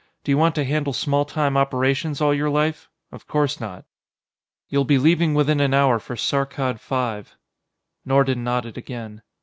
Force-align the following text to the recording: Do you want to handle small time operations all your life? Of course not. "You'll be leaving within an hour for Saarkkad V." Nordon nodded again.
Do 0.23 0.31
you 0.31 0.37
want 0.39 0.55
to 0.55 0.63
handle 0.65 0.93
small 0.93 1.25
time 1.25 1.55
operations 1.55 2.21
all 2.21 2.33
your 2.33 2.49
life? 2.49 2.89
Of 3.11 3.27
course 3.27 3.59
not. 3.59 3.85
"You'll 4.67 4.83
be 4.83 4.97
leaving 4.97 5.35
within 5.35 5.59
an 5.59 5.75
hour 5.75 5.99
for 5.99 6.15
Saarkkad 6.15 6.79
V." 6.79 7.29
Nordon 8.03 8.43
nodded 8.43 8.79
again. 8.79 9.21